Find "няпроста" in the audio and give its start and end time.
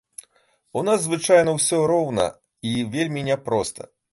3.33-3.83